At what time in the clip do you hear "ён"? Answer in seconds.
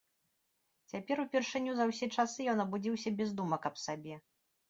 2.53-2.63